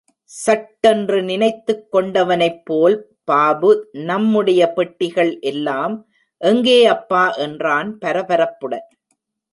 [0.23, 3.07] சட்டென்று நினைத்துக் கொண்டவனைப் போல்
[3.23, 3.89] பாபு,
[3.91, 6.07] நம்முடைய பெட்டிகள் எல்லாம்
[6.37, 8.87] எங்கே அப்பா, என்றான் பரபரப்புடன்.